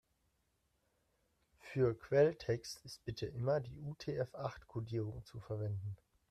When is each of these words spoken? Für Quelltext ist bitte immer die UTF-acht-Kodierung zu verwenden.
Für 1.59 1.95
Quelltext 1.95 2.83
ist 2.85 3.03
bitte 3.05 3.27
immer 3.27 3.59
die 3.59 3.77
UTF-acht-Kodierung 3.81 5.23
zu 5.25 5.39
verwenden. 5.39 5.95